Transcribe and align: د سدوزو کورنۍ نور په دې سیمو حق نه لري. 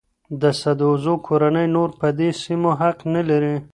د 0.41 0.43
سدوزو 0.61 1.13
کورنۍ 1.27 1.67
نور 1.75 1.89
په 1.99 2.07
دې 2.19 2.29
سیمو 2.43 2.71
حق 2.79 2.97
نه 3.13 3.21
لري. 3.29 3.55